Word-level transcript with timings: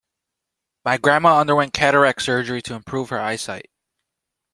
My 0.83 0.97
grandma 0.97 1.37
underwent 1.39 1.73
cataract 1.75 2.23
surgery 2.23 2.63
to 2.63 2.73
improve 2.73 3.09
her 3.09 3.19
eyesight. 3.21 3.69